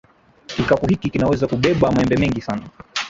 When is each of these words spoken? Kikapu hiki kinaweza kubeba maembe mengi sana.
Kikapu 0.45 0.85
hiki 0.87 1.09
kinaweza 1.09 1.47
kubeba 1.47 1.91
maembe 1.91 2.17
mengi 2.17 2.41
sana. 2.41 2.63